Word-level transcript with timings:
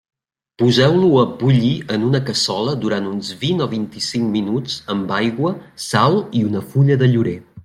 Poseu-lo 0.59 1.09
a 1.23 1.25
bullir 1.41 1.73
en 1.97 2.07
una 2.07 2.21
cassola 2.31 2.73
durant 2.85 3.11
uns 3.11 3.29
vint 3.45 3.61
o 3.67 3.69
vint-i-cinc 3.77 4.33
minuts, 4.39 4.81
amb 4.97 5.17
aigua, 5.23 5.55
sal 5.91 6.21
i 6.41 6.47
una 6.51 6.69
fulla 6.75 7.03
de 7.05 7.13
llorer. 7.17 7.41